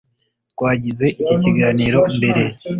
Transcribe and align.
twagize 0.51 1.05
iki 1.21 1.35
kiganiro 1.43 1.99
mbere 2.17 2.43